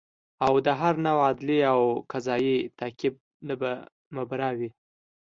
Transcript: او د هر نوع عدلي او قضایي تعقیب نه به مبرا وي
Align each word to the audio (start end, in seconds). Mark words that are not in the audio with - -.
او 0.45 0.53
د 0.65 0.67
هر 0.79 0.93
نوع 1.05 1.19
عدلي 1.29 1.59
او 1.71 1.79
قضایي 2.11 2.57
تعقیب 2.79 3.13
نه 3.47 3.53
به 3.61 3.71
مبرا 4.15 4.49
وي 4.57 4.69